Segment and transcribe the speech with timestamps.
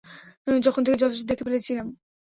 [0.61, 1.87] যখন থেকে যথেষ্ট দেখে ফেলেছিলাম।